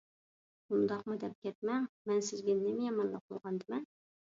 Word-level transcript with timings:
ئۇنداقمۇ 0.71 1.17
دەپ 1.25 1.35
كەتمەڭ. 1.49 1.85
مەن 2.13 2.25
سىزگە 2.31 2.57
نېمە 2.65 2.91
يامانلىق 2.91 3.29
قىلغاندىمەن؟ 3.31 3.89